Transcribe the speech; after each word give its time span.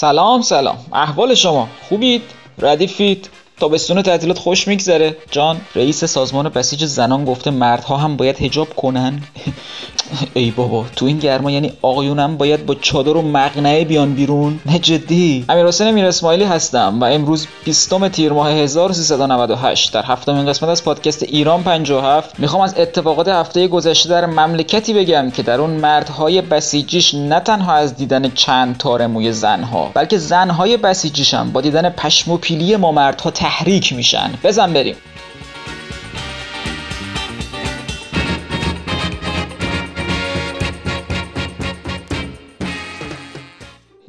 سلام 0.00 0.42
سلام. 0.42 0.78
احوال 0.92 1.34
شما. 1.34 1.68
خوبید؟ 1.88 2.22
ردیفید؟ 2.58 3.28
تابستون 3.60 4.02
تعطیلات 4.02 4.38
خوش 4.38 4.68
میگذره. 4.68 5.16
جان 5.30 5.60
رئیس 5.74 6.04
سازمان 6.04 6.48
بسیج 6.48 6.84
زنان 6.84 7.24
گفته 7.24 7.50
مردها 7.50 7.96
هم 7.96 8.16
باید 8.16 8.36
هجاب 8.38 8.74
کنن. 8.74 9.22
ای 10.34 10.50
بابا 10.50 10.84
تو 10.96 11.06
این 11.06 11.18
گرما 11.18 11.50
یعنی 11.50 11.72
آقایونم 11.82 12.36
باید 12.36 12.66
با 12.66 12.74
چادر 12.74 13.16
و 13.16 13.22
مقنعه 13.22 13.84
بیان 13.84 14.14
بیرون. 14.14 14.60
نه 14.66 14.78
جدی. 14.78 15.44
امیر 15.48 15.66
حسین 15.66 15.90
میر 15.90 16.06
اسماعیلی 16.06 16.44
هستم 16.44 17.00
و 17.00 17.04
امروز 17.04 17.46
20 17.64 18.08
تیر 18.08 18.32
ماه 18.32 18.50
1398 18.50 19.92
در 19.92 20.04
هفتمین 20.04 20.46
قسمت 20.46 20.68
از 20.68 20.84
پادکست 20.84 21.22
ایران 21.22 21.62
57 21.62 22.40
می‌خوام 22.40 22.62
از 22.62 22.74
اتفاقات 22.78 23.28
هفته 23.28 23.68
گذشته 23.68 24.08
در 24.08 24.26
مملکتی 24.26 24.94
بگم 24.94 25.30
که 25.30 25.42
در 25.42 25.60
اون 25.60 25.70
مردهای 25.70 26.40
بسیجیش 26.40 27.14
نه 27.14 27.40
تنها 27.40 27.74
از 27.74 27.96
دیدن 27.96 28.30
چند 28.30 28.76
تار 28.76 29.06
موی 29.06 29.32
زنها 29.32 29.90
بلکه 29.94 30.18
زنهای 30.18 30.76
بسیجیش 30.76 31.34
هم 31.34 31.52
با 31.52 31.60
دیدن 31.60 31.90
پشم 31.90 32.30
و 32.30 32.36
پیلی 32.36 32.76
ما 32.76 32.92
مردها 32.92 33.30
تحریک 33.48 33.92
میشن. 33.92 34.30
بزن 34.44 34.72
بریم. 34.72 34.96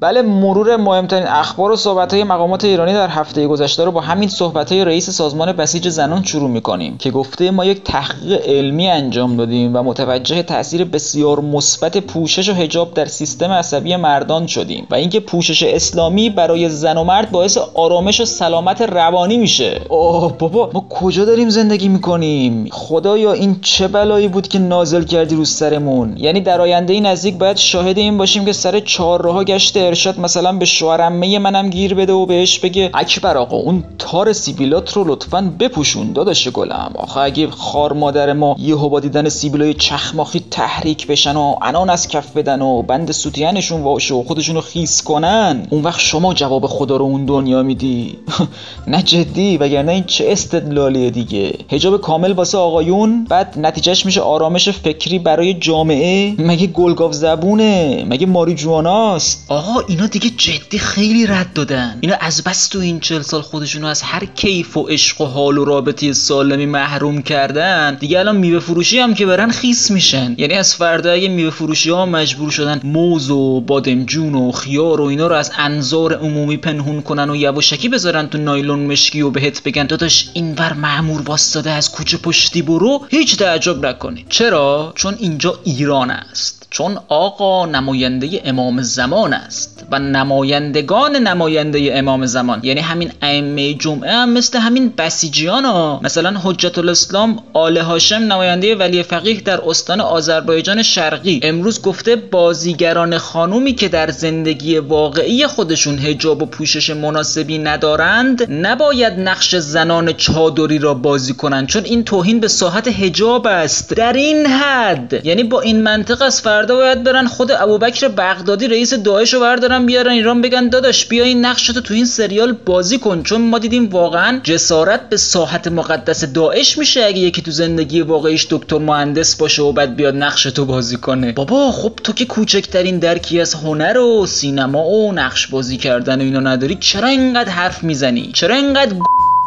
بله 0.02 0.22
مرور 0.22 0.78
مهمترین 0.78 1.28
اخبار 1.28 1.72
و 1.72 1.76
صحبت 1.76 2.14
های 2.14 2.24
مقامات 2.24 2.66
ایرانی 2.66 2.94
در 2.94 3.08
هفته 3.08 3.48
گذشته 3.48 3.86
رو 3.86 3.92
با 3.92 4.02
همین 4.02 4.30
صحبت 4.30 4.72
های 4.72 4.86
رئیس 4.86 5.10
سازمان 5.10 5.52
بسیج 5.52 5.90
زنان 5.90 6.24
شروع 6.24 6.50
می‌کنیم 6.50 6.98
که 6.98 7.12
گفته 7.12 7.52
ما 7.52 7.66
یک 7.66 7.84
تحقیق 7.84 8.42
علمی 8.46 8.90
انجام 8.90 9.38
دادیم 9.38 9.76
و 9.76 9.84
متوجه 9.84 10.44
تاثیر 10.44 10.84
بسیار 10.84 11.40
مثبت 11.40 11.98
پوشش 11.98 12.50
و 12.50 12.54
حجاب 12.54 12.94
در 12.94 13.06
سیستم 13.06 13.52
عصبی 13.52 13.96
مردان 13.96 14.48
شدیم 14.48 14.88
و 14.90 14.96
اینکه 14.96 15.20
پوشش 15.20 15.64
اسلامی 15.64 16.30
برای 16.30 16.70
زن 16.70 16.98
و 16.98 17.04
مرد 17.04 17.32
باعث 17.32 17.58
آرامش 17.74 18.22
و 18.22 18.26
سلامت 18.26 18.82
روانی 18.82 19.38
میشه. 19.38 19.82
اوه 19.90 20.38
بابا 20.38 20.70
ما 20.74 20.86
کجا 20.90 21.26
داریم 21.26 21.50
زندگی 21.50 21.90
می‌کنیم؟ 21.90 22.68
خدایا 22.72 23.34
این 23.34 23.56
چه 23.62 23.88
بلایی 23.88 24.28
بود 24.28 24.48
که 24.48 24.60
نازل 24.60 25.04
کردی 25.04 25.36
رو 25.36 25.46
سرمون؟ 25.46 26.18
یعنی 26.18 26.42
در 26.42 26.62
آینده 26.62 27.00
نزدیک 27.00 27.38
باید 27.38 27.58
شاهد 27.58 27.98
این 27.98 28.18
باشیم 28.18 28.46
که 28.46 28.54
سر 28.54 28.80
چهارراه 28.80 29.44
گشت 29.44 29.89
ارشاد 29.90 30.20
مثلا 30.20 30.52
به 30.52 30.66
شوهرمه 30.66 31.40
منم 31.40 31.70
گیر 31.70 31.94
بده 31.94 32.14
و 32.14 32.26
بهش 32.26 32.60
بگه 32.60 32.90
اکبر 32.94 33.38
آقا 33.38 33.58
اون 33.58 33.84
تار 34.00 34.34
سیبیلات 34.34 34.94
رو 34.94 35.04
لطفا 35.08 35.54
بپوشون 35.60 36.14
داداش 36.14 36.48
گلم. 36.48 36.92
آخه 36.96 37.20
اگه 37.20 37.50
خار 37.50 37.94
مادر 37.94 38.34
ما 38.34 38.56
یهو 38.60 38.90
با 38.90 39.00
دیدن 39.00 39.30
سیبیلای 39.30 39.74
چخماخی 39.74 40.46
تحریک 40.52 41.08
بشن 41.08 41.36
و 41.36 41.56
انان 41.62 41.90
از 41.90 42.08
کف 42.08 42.38
بدن 42.38 42.62
و 42.62 42.82
بند 42.82 43.12
سوتیانشون 43.12 43.82
واشه 43.82 44.14
و 44.14 44.24
خودشون 44.24 44.56
رو 44.56 44.62
خیس 44.62 45.04
کنن 45.04 45.68
اون 45.70 45.84
وقت 45.84 46.00
شما 46.00 46.34
جواب 46.34 46.66
خدا 46.66 46.98
رو 46.98 47.06
اون 47.06 47.26
دنیا 47.26 47.64
میدی. 47.64 48.18
نه 48.88 49.04
جدی 49.04 49.58
وگرنه 49.58 49.92
این 49.92 50.04
چه 50.04 50.26
استدلالیه 50.28 51.10
دیگه. 51.10 51.54
حجاب 51.70 52.02
کامل 52.02 52.32
واسه 52.32 52.58
آقایون 52.58 53.26
بعد 53.30 53.54
نتیجهش 53.58 54.06
میشه 54.06 54.22
آرامش 54.22 54.70
فکری 54.70 55.20
برای 55.20 55.54
جامعه. 55.54 56.36
مگه 56.38 56.68
گلگاف 56.68 57.14
زبونه؟ 57.14 58.06
مگه 58.10 58.26
ماری 58.26 58.56
جواناست 58.56 59.46
آقا 59.52 59.79
اینا 59.88 60.08
دیگه 60.08 60.30
جدی 60.30 60.80
خیلی 60.80 61.26
رد 61.26 61.54
دادن. 61.54 61.98
اینا 62.02 62.16
از 62.20 62.44
بس 62.44 62.68
تو 62.68 62.80
این 62.80 63.00
چل 63.00 63.22
سال 63.22 63.42
خودشونو 63.42 63.88
از 63.88 64.02
هر 64.02 64.26
کیف 64.26 64.78
و 64.78 64.84
عشق 64.84 65.22
و 65.22 65.26
حال 65.26 65.58
و 65.58 65.66
رابطه 65.66 66.14
سالمی 66.14 66.66
محروم 66.66 67.22
کردن 67.22 67.96
دیگه 67.96 68.20
الان 68.20 68.38
میوه 68.38 68.60
فروشی 68.60 69.00
هم 69.00 69.14
که 69.14 69.26
برن 69.26 69.52
خیس 69.52 69.92
میشن. 69.92 70.36
یعنی 70.38 70.54
از 70.54 70.76
فردا 70.76 71.12
اگه 71.12 71.28
میوه 71.28 71.50
فروشی 71.50 71.90
ها 71.90 72.06
مجبور 72.06 72.52
شدن 72.52 72.82
موز 72.84 73.30
و 73.30 73.62
بادمجون 73.62 74.36
و 74.36 74.52
خیار 74.52 75.02
و 75.02 75.04
اینا 75.04 75.28
رو 75.28 75.36
از 75.36 75.52
انظار 75.58 76.14
عمومی 76.14 76.58
پنهون 76.58 77.02
کنن 77.02 77.30
و 77.30 77.36
یواشکی 77.36 77.90
بذارن 77.90 78.28
تو 78.28 78.38
نایلون 78.38 78.80
مشکی 78.80 79.22
و 79.22 79.30
بهت 79.30 79.64
بگن 79.64 79.86
داداش 79.86 80.30
اینور 80.34 80.74
معمور 80.74 81.22
واسطاده 81.22 81.72
از 81.72 81.92
کوچه 81.92 82.18
پشتی 82.18 82.62
برو 82.62 83.06
هیچ 83.10 83.38
تعجب 83.38 83.86
نکنید 83.86 84.26
چرا؟ 84.30 84.94
چون 84.96 85.16
اینجا 85.20 85.60
ایران 85.64 86.12
است. 86.12 86.59
چون 86.72 86.98
آقا 87.08 87.66
نماینده 87.66 88.42
امام 88.46 88.82
زمان 88.82 89.34
است 89.34 89.86
و 89.92 90.00
نمایندگان 90.00 91.16
نماینده 91.16 91.92
امام 91.94 92.26
زمان 92.26 92.60
یعنی 92.64 92.80
همین 92.80 93.12
ائمه 93.22 93.74
جمعه 93.74 94.12
هم 94.12 94.30
مثل 94.30 94.60
همین 94.60 94.94
بسیجیان 94.98 95.66
ها. 95.66 96.00
مثلا 96.04 96.40
حجت 96.44 96.78
الاسلام 96.78 97.44
آل 97.54 97.78
هاشم 97.78 98.16
نماینده 98.16 98.76
ولی 98.76 99.04
فقیه 99.04 99.42
در 99.42 99.62
استان 99.68 100.02
آذربایجان 100.02 100.84
شرقی. 100.84 101.40
امروز 101.44 101.82
گفته 101.82 102.16
بازیگران 102.16 103.18
خانومی 103.18 103.74
که 103.74 103.88
در 103.88 104.10
زندگی 104.10 104.78
واقعی 104.78 105.48
خودشون 105.48 105.98
حجاب 105.98 106.44
و 106.44 106.46
پوشش 106.46 106.90
مناسبی 106.90 107.58
ندارند 107.58 108.52
نباید 108.52 109.20
نقش 109.20 109.56
زنان 109.56 110.14
چادری 110.14 110.80
را 110.80 110.94
بازی 110.94 111.34
کنند 111.34 111.68
چون 111.68 111.86
این 111.86 112.04
توهین 112.04 112.40
به 112.40 112.48
ساحت 112.48 112.88
حجاب 112.88 113.48
است. 113.48 113.94
در 113.94 114.14
این 114.14 114.46
حد 114.46 115.26
یعنی 115.26 115.44
با 115.44 115.62
این 115.62 115.82
منطق 115.82 116.22
از 116.22 116.42
فردا 116.60 116.76
باید 116.76 117.04
برن 117.04 117.28
خود 117.28 117.52
ابوبکر 117.52 118.08
بغدادی 118.08 118.68
رئیس 118.68 118.94
داعش 118.94 119.34
رو 119.34 119.40
بردارن 119.40 119.86
بیارن 119.86 120.12
ایران 120.12 120.42
بگن 120.42 120.70
داداش 120.70 121.06
بیا 121.06 121.24
این 121.24 121.46
نقشتو 121.46 121.82
تو 121.82 121.94
این 121.94 122.06
سریال 122.06 122.52
بازی 122.52 122.98
کن 122.98 123.24
چون 123.24 123.42
ما 123.42 123.60
دیدیم 123.60 123.90
واقعا 123.90 124.40
جسارت 124.44 125.10
به 125.10 125.18
ساحت 125.18 125.68
مقدس 125.68 126.24
داعش 126.24 126.78
میشه 126.78 127.04
اگه 127.04 127.20
یکی 127.20 127.42
تو 127.42 127.52
زندگی 127.52 128.02
واقعیش 128.02 128.48
دکتر 128.50 128.78
مهندس 128.78 129.36
باشه 129.36 129.62
و 129.62 129.72
بعد 129.72 129.96
بیاد 129.96 130.16
نقشتو 130.16 130.66
بازی 130.66 130.98
کنه. 130.98 131.32
بابا 131.32 131.72
خب 131.72 131.92
تو 132.04 132.14
که 132.14 132.26
کوچکترین 132.26 133.00
درکی 133.00 133.42
از 133.42 133.54
هنر 133.54 133.98
و 133.98 134.26
سینما 134.26 134.86
و 134.86 135.12
نقش 135.12 135.48
بازی 135.48 135.78
کردن 135.78 136.22
و 136.22 136.24
اینا 136.24 136.40
نداری 136.40 136.78
چرا 136.80 137.08
اینقدر 137.08 137.50
حرف 137.50 137.84
می‌زنی؟ 137.84 138.32
چرا 138.34 138.56
اینقدر 138.56 138.96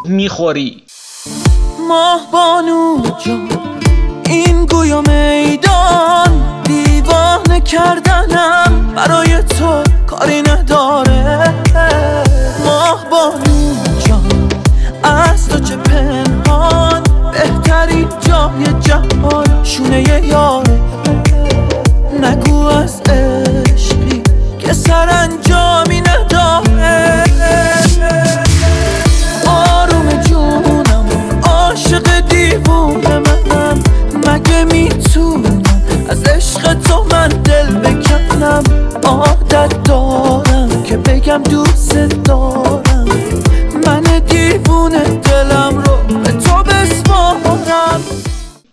می‌خوری؟ 0.05 0.83
ماه 1.87 2.31
بانو 2.31 2.97
این 4.33 4.65
گویا 4.65 5.01
میدان 5.01 6.31
دیوانه 6.63 7.61
کردنم 7.61 8.93
برای 8.95 9.43
تو 9.43 9.83
کاری 10.07 10.41
نداره. 10.41 11.53
ماه 12.65 13.05
بانو 13.11 13.75
جان 14.07 14.49
از 15.03 15.49
تو 15.49 15.59
چه 15.59 15.75
پنهان؟ 15.75 17.03
بهترین 17.31 18.07
جای 18.27 18.81
جهان 18.81 19.63
شونه 19.63 20.01
یاره. 20.01 20.79
نگو 22.21 22.65
از 22.65 23.01
عشقی 23.01 24.23
که 24.59 24.73
سرانجامی 24.73 25.82
مگه 34.65 34.73
می‌تونم 34.73 35.61
از 36.09 36.23
عشق 36.23 36.73
تو 36.73 37.05
من 37.11 37.27
دل 37.27 37.67
بکنم. 37.67 38.63
عادت 39.03 39.83
دارم 39.83 40.83
که 40.83 40.97
بگم 40.97 41.41
دوست 41.43 41.97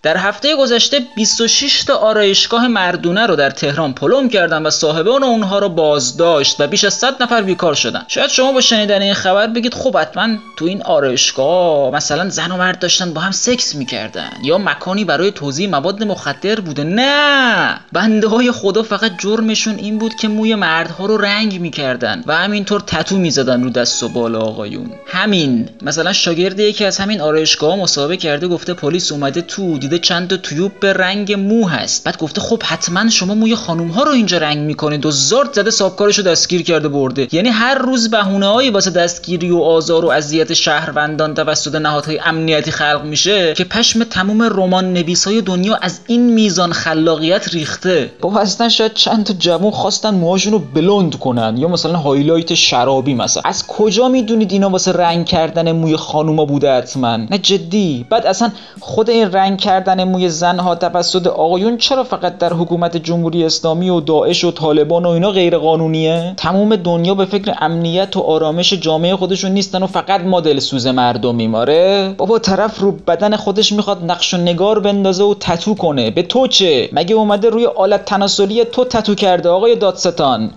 در 0.03 0.17
هفته 0.17 0.57
گذشته 0.57 1.01
26 1.17 1.85
تا 1.85 1.95
آرایشگاه 1.95 2.69
مردونه 2.69 3.27
رو 3.27 3.37
در 3.37 3.51
تهران 3.51 3.93
پلم 3.93 4.29
کردن 4.29 4.63
و 4.63 4.71
صاحبان 4.71 5.23
اونها 5.23 5.59
رو 5.59 5.69
بازداشت 5.69 6.61
و 6.61 6.67
بیش 6.67 6.85
از 6.85 6.95
100 6.95 7.23
نفر 7.23 7.43
بیکار 7.43 7.75
شدن. 7.75 8.05
شاید 8.09 8.31
شما 8.31 8.53
با 8.53 8.61
شنیدن 8.61 9.03
این 9.03 9.15
خبر 9.15 9.47
بگید 9.47 9.75
خب 9.75 9.97
حتما 9.97 10.29
تو 10.57 10.65
این 10.65 10.83
آرایشگاه 10.83 11.95
مثلا 11.95 12.29
زن 12.29 12.51
و 12.53 12.57
مرد 12.57 12.79
داشتن 12.79 13.15
با 13.15 13.21
هم 13.21 13.31
سکس 13.31 13.75
می‌کردن 13.75 14.31
یا 14.43 14.59
مکانی 14.59 15.05
برای 15.05 15.31
توزیع 15.31 15.69
مواد 15.69 16.05
مخدر 16.05 16.61
بوده. 16.61 16.85
نه! 16.85 17.81
بنده 17.93 18.29
های 18.29 18.53
خدا 18.53 18.83
فقط 18.83 19.13
جرمشون 19.19 19.75
این 19.75 19.99
بود 19.99 20.15
که 20.15 20.29
موی 20.29 20.55
مردها 20.55 21.07
رو 21.07 21.17
رنگ 21.17 21.61
می‌کردن 21.61 22.25
و 22.27 22.37
همینطور 22.37 22.81
تتو 22.81 23.17
می‌زدن 23.17 23.63
رو 23.63 23.71
دست 23.71 24.03
و 24.03 24.09
بالا 24.09 24.41
آقایون. 24.41 24.91
همین. 25.07 25.69
مثلا 25.83 26.13
شاگرد 26.13 26.61
یکی 26.61 26.85
از 26.85 26.99
همین 26.99 27.21
آرایشگاه 27.21 27.77
مصاحبه 27.77 28.17
کرده 28.17 28.49
گفته 28.49 28.75
پلیس 28.75 29.13
اومده 29.13 29.41
تو 29.41 29.63
دیده 29.91 30.03
چند 30.03 30.29
تا 30.29 30.37
تیوب 30.37 30.73
به 30.81 30.93
رنگ 30.93 31.33
مو 31.33 31.69
هست. 31.69 32.05
بعد 32.05 32.19
گفته 32.19 32.41
خب 32.41 32.63
حتما 32.63 33.09
شما 33.09 33.35
موی 33.35 33.55
خانوم 33.55 33.89
ها 33.89 34.03
رو 34.03 34.13
اینجا 34.13 34.39
رنگ 34.39 34.59
می‌کنید. 34.59 35.07
و 35.07 35.11
زارت 35.11 35.53
زده 35.55 35.71
صابکارش 35.71 36.19
رو 36.19 36.25
دستگیر 36.25 36.63
کرده 36.63 36.89
برده. 36.89 37.29
یعنی 37.33 37.49
هر 37.49 37.75
روز 37.75 38.11
بهونه 38.11 38.47
هایی 38.47 38.71
واسه 38.71 38.91
دستگیری 38.91 39.51
و 39.51 39.59
آزار 39.59 40.05
و 40.05 40.09
اذیت 40.09 40.53
شهروندان 40.53 41.35
توسط 41.35 41.75
نهادهای 41.75 42.21
امنیتی 42.25 42.71
خلق 42.71 43.05
میشه 43.05 43.55
که 43.55 43.65
پشم 43.65 44.05
تموم 44.05 44.43
رمان 44.43 44.93
نویس 44.93 45.27
های 45.27 45.41
دنیا 45.41 45.79
از 45.83 46.01
این 46.07 46.33
میزان 46.33 46.73
خلاقیت 46.73 47.49
ریخته. 47.55 48.11
بابا 48.21 48.41
اصلا 48.41 48.69
شاید 48.69 48.95
چند 48.95 49.25
تا 49.25 49.35
جوون 49.39 49.71
خواستن 49.71 50.15
موهاشون 50.15 50.53
رو 50.53 50.59
بلند 50.59 51.19
کنن. 51.19 51.57
یا 51.57 51.69
مثلا 51.69 51.99
highlight 51.99 52.55
شرابی 52.55 53.15
مثلا. 53.15 53.43
از 53.45 53.67
کجا 53.67 54.09
می‌دونید 54.09 54.53
اینا 54.53 54.71
واسه 54.71 54.93
رنگ 54.93 55.27
کردن 55.27 55.73
موی 55.73 55.97
خانوما 55.97 56.45
بوده 56.45 56.73
حتما؟ 56.73 57.17
نه 57.17 57.39
جدی. 57.39 58.07
بعد 58.11 58.27
اصلا 58.27 58.51
خود 58.81 59.11
این 59.11 59.33
رنگ 59.33 59.59
کردن 59.59 59.80
موی 59.89 60.29
زنها 60.29 60.75
توسط 60.75 61.27
آقایون 61.27 61.77
چرا 61.77 62.05
فقط 62.05 62.39
در 62.39 62.53
حکومت 62.53 62.97
جمهوری 62.97 63.45
اسلامی 63.45 63.91
و 63.91 64.01
داعش 64.01 64.45
و 64.45 64.51
طالبان 64.51 65.07
و 65.07 65.09
اینا 65.09 65.31
غیر 65.31 65.59
قانونیه 65.59 66.35
تمام 66.37 66.77
دنیا 66.77 67.15
به 67.15 67.25
فکر 67.25 67.55
امنیت 67.61 68.17
و 68.17 68.21
آرامش 68.21 68.73
جامعه 68.73 69.17
خودشون 69.17 69.51
نیستن 69.51 69.83
و 69.83 69.87
فقط 69.87 70.21
ما 70.21 70.41
دلسوز 70.41 70.87
مردمیم 70.87 71.55
آره؟ 71.55 72.15
بابا 72.19 72.39
طرف 72.39 72.81
رو 72.81 72.93
بدن 72.93 73.37
خودش 73.37 73.73
می‌خواد 73.73 74.05
نقش 74.05 74.35
و 74.35 74.37
نگار 74.37 74.81
بندازه 74.81 75.25
و 75.25 75.35
تتو 75.41 75.75
کنه. 75.75 76.11
به 76.11 76.23
تو 76.23 76.47
چه؟ 76.47 76.89
مگه 76.93 77.15
اومده 77.15 77.51
روی 77.51 77.67
آلت 77.67 78.05
تناسلی 78.05 78.65
تو 78.65 78.85
تتو 78.85 79.15
کرده 79.15 79.49
آقای 79.49 79.77
دادستان؟ 79.77 80.51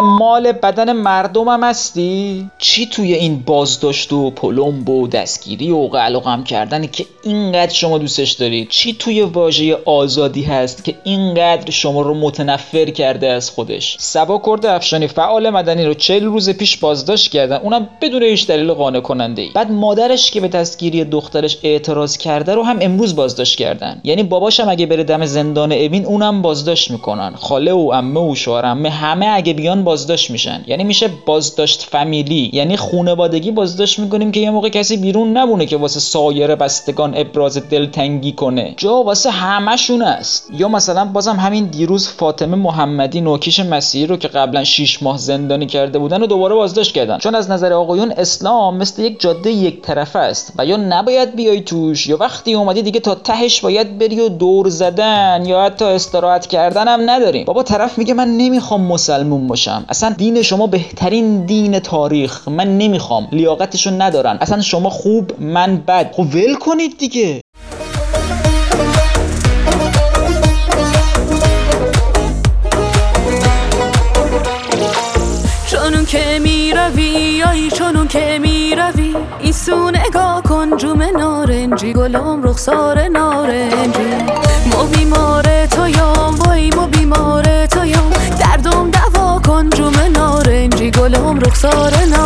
مال 0.00 0.52
بدن 0.52 0.92
مردمم 0.92 1.64
هستی؟ 1.64 2.50
چی 2.58 2.86
توی 2.86 3.14
این 3.14 3.42
بازداشت 3.46 4.12
و 4.12 4.30
پلمب 4.30 4.88
و 4.88 5.08
دستگیری 5.08 5.70
و 5.70 5.88
قلقم 5.88 6.44
کردن 6.44 6.86
که 6.86 7.06
اینقدر 7.24 7.72
شما 7.72 7.98
دوستش 7.98 8.32
دارید 8.32 8.68
چی 8.68 8.92
توی 8.92 9.22
واژه 9.22 9.78
آزادی 9.84 10.42
هست 10.42 10.84
که 10.84 10.94
اینقدر 11.04 11.70
شما 11.70 12.02
رو 12.02 12.14
متنفر 12.14 12.84
کرده 12.84 13.28
از 13.28 13.50
خودش؟ 13.50 13.96
سبا 13.98 14.42
کرد 14.46 14.66
افشانی 14.66 15.06
فعال 15.06 15.50
مدنی 15.50 15.84
رو 15.84 15.94
چل 15.94 16.24
روز 16.24 16.50
پیش 16.50 16.76
بازداشت 16.76 17.30
کردن. 17.30 17.56
اونم 17.56 17.88
بدون 18.00 18.22
هیچ 18.22 18.46
دلیل 18.46 18.72
قانع 18.72 19.00
کننده 19.00 19.42
ای 19.42 19.50
بعد 19.54 19.70
مادرش 19.70 20.30
که 20.30 20.40
به 20.40 20.48
دستگیری 20.48 21.04
دخترش 21.04 21.58
اعتراض 21.62 22.16
کرده 22.16 22.54
رو 22.54 22.62
هم 22.62 22.78
امروز 22.80 23.16
بازداشت 23.16 23.58
کردن. 23.58 24.00
یعنی 24.04 24.22
باباشم 24.22 24.68
اگه 24.68 24.86
بره 24.86 25.04
دم 25.04 25.26
زندان 25.26 25.72
اوین 25.72 26.04
اونم 26.04 26.42
بازداشت 26.42 26.90
می‌کنن. 26.90 27.34
خاله 27.34 27.72
و 27.72 27.92
عمه 27.92 28.20
و 28.20 28.34
شوهر 28.34 28.64
همه 28.64 29.26
اگه 29.26 29.52
بیان 29.52 29.83
بازداشت 29.84 30.30
میشن. 30.30 30.64
یعنی 30.66 30.84
میشه 30.84 31.10
بازداشت 31.26 31.82
فامیلی. 31.82 32.50
یعنی 32.52 32.76
خونوادگی 32.76 33.50
بازداشت 33.50 33.98
می‌کنیم 33.98 34.32
که 34.32 34.40
یه 34.40 34.50
موقع 34.50 34.68
کسی 34.68 34.96
بیرون 34.96 35.36
نبونه 35.36 35.66
که 35.66 35.76
واسه 35.76 36.00
سایر 36.00 36.54
بستگان 36.54 37.14
ابراز 37.16 37.58
دلتنگی 37.70 38.32
کنه. 38.32 38.74
جا 38.76 38.94
واسه 38.94 39.30
همشون 39.30 40.02
است. 40.02 40.48
یا 40.58 40.68
مثلا 40.68 41.04
بازم 41.04 41.36
همین 41.36 41.64
دیروز 41.64 42.08
فاطمه 42.08 42.56
محمدی 42.56 43.20
نوکیش 43.20 43.60
مسیحی 43.60 44.06
رو 44.06 44.16
که 44.16 44.28
قبلا 44.28 44.64
6 44.64 45.02
ماه 45.02 45.18
زندانی 45.18 45.66
کرده 45.66 45.98
بودن 45.98 46.22
و 46.22 46.26
دوباره 46.26 46.54
بازداشت 46.54 46.94
کردن. 46.94 47.18
چون 47.18 47.34
از 47.34 47.50
نظر 47.50 47.72
آقایون 47.72 48.12
اسلام 48.16 48.76
مثل 48.76 49.02
یک 49.02 49.20
جاده 49.20 49.50
یک 49.50 49.82
طرفه 49.82 50.18
است 50.18 50.52
و 50.58 50.66
یا 50.66 50.76
نباید 50.76 51.36
بیای 51.36 51.60
توش 51.60 52.06
یا 52.06 52.16
وقتی 52.16 52.54
اومدی 52.54 52.82
دیگه 52.82 53.00
تا 53.00 53.14
تهش 53.14 53.60
باید 53.60 53.98
بری 53.98 54.20
و 54.20 54.28
دور 54.28 54.68
زدن 54.68 55.42
یا 55.46 55.62
حتی 55.62 55.84
استراحت 55.84 56.46
کردن 56.46 56.88
هم 56.88 57.10
نداریم. 57.10 57.44
بابا 57.44 57.62
طرف 57.62 57.98
میگه 57.98 58.14
من 58.14 58.28
نمی‌خوام 58.28 58.80
مسلمون 58.80 59.46
باشم. 59.46 59.73
اصلا 59.88 60.10
دین 60.10 60.42
شما 60.42 60.66
بهترین 60.66 61.46
دین 61.46 61.78
تاریخ. 61.78 62.48
من 62.48 62.78
نمی‌خوام. 62.78 63.28
لیاقتشو 63.32 63.90
ندارن. 63.90 64.38
اصلا 64.40 64.60
شما 64.60 64.90
خوب 64.90 65.40
من 65.40 65.76
بد. 65.76 66.12
خب 66.12 66.26
ول 66.34 66.54
کنید 66.54 66.98
دیگه. 66.98 67.40
چونون 75.66 76.04
که 76.06 76.38
می‌روی 76.42 77.42
ای 77.52 77.70
چونون 77.70 78.08
که 78.08 78.38
می‌روی. 78.42 79.16
این 79.40 79.54
نگاه 80.06 80.42
کن 80.42 80.76
جوم 80.76 81.02
نارنجی. 81.02 81.92
گلام 81.92 82.42
رخسار 82.42 83.08
نارنجی. 83.08 84.14
ما 84.72 84.84
بیمار 84.84 85.66
تو 85.66 85.88
یام 85.88 86.34
وای 86.34 86.70
ما 86.70 86.83
soruna 91.64 92.23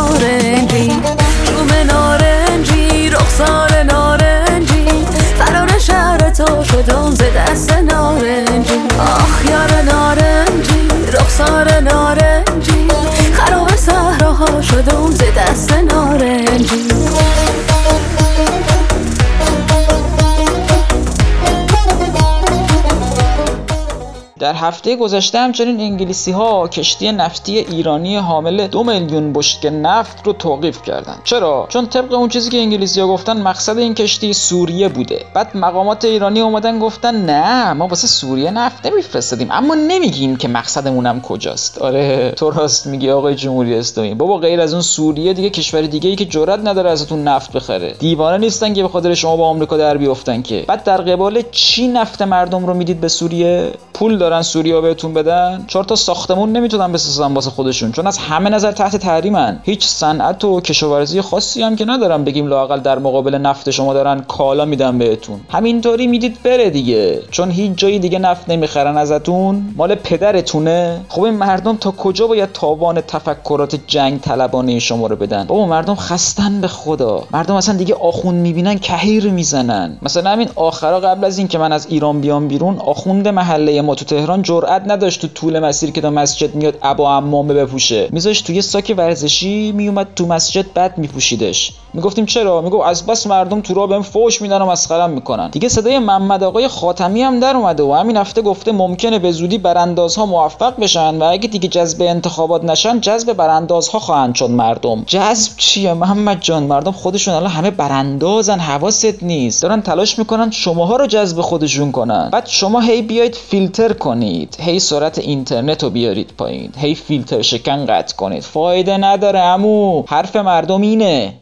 هفته 24.69 24.95
گذشته 24.95 25.39
همچنین 25.39 25.79
انگلیسی 25.79 26.31
ها 26.31 26.67
کشتی 26.67 27.11
نفتی 27.11 27.57
ایرانی 27.57 28.17
حامل 28.17 28.67
دو 28.67 28.83
میلیون 28.83 29.33
بشک 29.33 29.65
نفت 29.65 30.27
رو 30.27 30.33
توقیف 30.33 30.81
کردن 30.83 31.15
چرا؟ 31.23 31.65
چون 31.69 31.85
طبق 31.85 32.13
اون 32.13 32.29
چیزی 32.29 32.49
که 32.49 32.57
انگلیسی 32.57 33.01
ها 33.01 33.07
گفتن 33.07 33.41
مقصد 33.41 33.77
این 33.77 33.93
کشتی 33.93 34.33
سوریه 34.33 34.87
بوده. 34.87 35.25
بعد 35.33 35.57
مقامات 35.57 36.05
ایرانی 36.05 36.41
اومدن 36.41 36.79
گفتن 36.79 37.25
نه 37.25 37.73
ما 37.73 37.87
واسه 37.87 38.07
سوریه 38.07 38.51
نفت 38.51 38.85
نمیفرستادیم. 38.85 39.47
اما 39.51 39.75
نمیگیم 39.75 40.35
که 40.35 40.47
مقصدمونم 40.47 41.21
کجاست. 41.21 41.77
آره 41.81 42.31
تو 42.31 42.51
راست 42.51 42.87
میگی 42.87 43.09
آقای 43.09 43.35
جمهوری 43.35 43.75
اسلامی. 43.75 44.13
بابا 44.13 44.37
غیر 44.37 44.61
از 44.61 44.73
اون 44.73 44.81
سوریه 44.81 45.33
دیگه 45.33 45.49
کشور 45.49 45.81
دیگه 45.81 46.09
ای 46.09 46.15
که 46.15 46.25
جرئت 46.25 46.59
نداره 46.63 46.89
ازتون 46.89 47.23
نفت 47.23 47.51
بخره. 47.51 47.95
دیوانه 47.99 48.37
نیستن 48.37 48.73
که 48.73 48.81
به 48.81 48.87
خاطر 48.89 49.13
شما 49.13 49.37
با 49.37 49.47
آمریکا 49.47 49.77
در 49.77 49.97
بیافتن 49.97 50.41
که. 50.41 50.65
بعد 50.67 50.83
در 50.83 51.01
قبال 51.01 51.41
چی 51.51 51.87
نفت 51.87 52.21
مردم 52.21 52.65
رو 52.65 52.73
می‌دید 52.73 53.01
به 53.01 53.07
سوریه؟ 53.07 53.71
پول 53.93 54.17
دارن 54.17 54.41
سوریا 54.59 54.81
بهتون 54.81 55.13
بدن؟ 55.13 55.65
چهار 55.67 55.85
تا 55.85 55.95
ساختمون 55.95 56.51
نمی‌تونن 56.51 56.91
بسازن 56.91 57.33
واسه 57.33 57.49
خودشون 57.49 57.91
چون 57.91 58.07
از 58.07 58.17
همه 58.17 58.49
نظر 58.49 58.71
تحت 58.71 58.95
تحریمن. 58.95 59.59
هیچ 59.63 59.85
صنعت 59.85 60.43
و 60.43 60.61
کشاورزی 60.61 61.21
خاصی 61.21 61.63
هم 61.63 61.75
که 61.75 61.85
ندارن 61.85 62.23
بگیم 62.23 62.47
لاقل 62.47 62.79
در 62.79 62.99
مقابل 62.99 63.35
نفت 63.35 63.69
شما 63.69 63.93
دارن 63.93 64.19
کالا 64.19 64.65
میدن 64.65 64.97
بهتون. 64.97 65.39
همینطوری 65.49 66.07
می‌دید 66.07 66.43
بره 66.43 66.69
دیگه 66.69 67.21
چون 67.31 67.51
هیچ 67.51 67.71
جایی 67.75 67.99
دیگه 67.99 68.19
نفت 68.19 68.49
نمی‌خرن 68.49 68.97
ازتون. 68.97 69.73
مال 69.77 69.95
پدرتونه. 69.95 71.01
خب 71.09 71.23
این 71.23 71.33
مردم 71.33 71.77
تا 71.77 71.91
کجا 71.91 72.27
باید 72.27 72.51
تاوان 72.53 73.01
تفکرات 73.01 73.79
جنگ 73.87 74.21
طلبانه 74.21 74.79
شما 74.79 75.07
رو 75.07 75.15
بدن؟ 75.15 75.43
بابا 75.43 75.65
مردم 75.65 75.95
خستن 75.95 76.61
به 76.61 76.67
خدا. 76.67 77.23
مردم 77.31 77.55
اصلا 77.55 77.75
دیگه 77.75 77.95
آخوند 77.95 78.41
می‌بینن 78.41 78.77
کهیر 78.77 79.29
می‌زنن. 79.29 79.97
مثلا 80.01 80.29
همین 80.29 80.49
آخرا 80.55 80.99
قبل 80.99 81.25
از 81.25 81.37
اینکه 81.37 81.57
من 81.57 81.71
از 81.71 81.87
ایران 81.89 82.21
بیام 82.21 82.47
بیرون 82.47 82.77
آخوند 82.77 83.27
محله 83.27 83.81
ما 83.81 83.95
تو 83.95 84.05
تهران 84.05 84.41
جرئت 84.49 84.83
نداشت 84.87 85.21
تو 85.21 85.27
طول 85.27 85.59
مسیر 85.59 85.91
که 85.91 86.01
تا 86.01 86.09
مسجد 86.09 86.55
میاد 86.55 86.77
ابا 86.81 87.17
عمامه 87.17 87.53
بپوشه. 87.53 88.09
میذاش 88.11 88.41
توی 88.41 88.61
ساک 88.61 88.93
ورزشی 88.97 89.71
میومد 89.71 90.07
تو 90.15 90.25
مسجد 90.25 90.73
بعد 90.73 90.97
میپوشیدش. 90.97 91.71
می‌گفتیم 91.93 92.25
چرا؟ 92.25 92.61
می‌گفت 92.61 92.87
از 92.87 93.05
بس 93.05 93.27
مردم 93.27 93.61
تو 93.61 93.73
را 93.73 93.87
بهم 93.87 94.01
فوش 94.01 94.41
میدن 94.41 94.61
و 94.61 94.65
مسخرم 94.65 95.09
می‌کنن. 95.09 95.49
دیگه 95.49 95.69
صدای 95.69 95.99
محمد 95.99 96.43
آقای 96.43 96.67
خاتمی 96.67 97.21
هم 97.21 97.39
در 97.39 97.55
اومده 97.55 97.83
و 97.83 97.93
همین 97.93 98.17
هفته 98.17 98.41
گفته 98.41 98.71
ممکنه 98.71 99.19
به 99.19 99.31
زودی 99.31 99.57
براندازها 99.57 100.25
موفق 100.25 100.79
بشن 100.79 101.17
و 101.17 101.23
اگه 101.23 101.47
دیگه 101.47 101.69
جذب 101.69 102.01
انتخابات 102.01 102.63
نشن 102.63 102.99
جذب 102.99 103.33
براندازها 103.33 103.99
خواهند 103.99 104.35
شد 104.35 104.49
مردم. 104.49 105.03
جذب 105.07 105.51
چیه 105.57 105.93
محمد 105.93 106.41
جان؟ 106.41 106.63
مردم 106.63 106.91
خودشون 106.91 107.33
الان 107.33 107.49
همه 107.49 107.71
براندازن 107.71 108.59
حواست 108.59 109.23
نیست. 109.23 109.63
دارن 109.63 109.81
تلاش 109.81 110.19
می‌کنن 110.19 110.51
شماها 110.51 110.95
رو 110.95 111.07
جذب 111.07 111.41
خودشون 111.41 111.91
کنن. 111.91 112.29
بعد 112.31 112.47
شما 112.47 112.79
هی 112.79 113.01
بیاید 113.01 113.35
فیلتر 113.35 113.93
کنید. 113.93 114.57
هی 114.59 114.79
سرعت 114.79 115.17
اینترنت 115.19 115.83
رو 115.83 115.89
بیارید 115.89 116.33
پایین. 116.37 116.71
هی 116.77 116.95
فیلتر 116.95 117.41
شکن 117.41 117.85
قطع 117.85 118.15
کنید. 118.15 118.43
فایده 118.43 118.97
نداره 118.97 119.39
امو 119.39 120.03
حرف 120.07 120.35
مردم 120.35 120.81
اینه. 120.81 121.33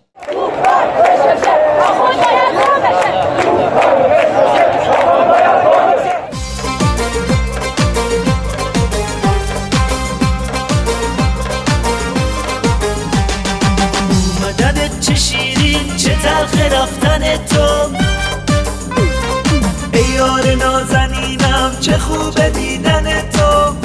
چه 21.88 21.98
خوبه 21.98 22.50
دیدن 22.50 23.03
تو. 23.03 23.75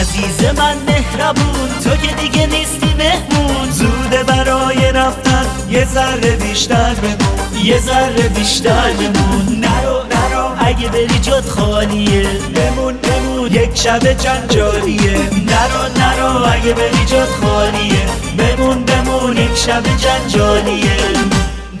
عزیز 0.00 0.44
من 0.58 0.76
مهربون 0.86 1.68
تو 1.84 1.96
که 1.96 2.14
دیگه 2.14 2.46
نیستی 2.46 2.94
مهمون. 2.98 3.70
زوده 3.70 4.22
برای 4.22 4.92
رفتن 4.92 5.46
یه 5.70 5.84
ذره 5.84 6.36
بیشتر 6.36 6.94
بمون 6.94 7.64
یه 7.64 7.78
ذره 7.78 8.28
بیشتر 8.28 8.92
بمون. 8.92 9.60
نرو 9.60 10.02
نرو 10.10 10.56
اگه 10.58 10.88
بری 10.88 11.18
جد 11.18 11.48
خالیه. 11.48 12.28
بمون 12.54 12.94
بمون 12.96 13.52
یک 13.52 13.70
شب 13.74 14.12
جنجالیه. 14.12 15.18
نرو 15.46 15.82
نرو 15.96 16.52
اگه 16.52 16.72
بری 16.72 17.04
جد 17.06 17.28
خالیه. 17.42 18.06
بمون 18.38 18.84
بمون 18.84 19.36
یک 19.36 19.56
شب 19.56 19.82
جنجالیه. 19.96 20.96